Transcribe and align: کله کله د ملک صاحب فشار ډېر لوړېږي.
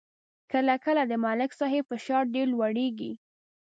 کله 0.51 0.75
کله 0.85 1.03
د 1.07 1.13
ملک 1.25 1.51
صاحب 1.59 1.83
فشار 1.91 2.23
ډېر 2.33 2.47
لوړېږي. 2.53 3.11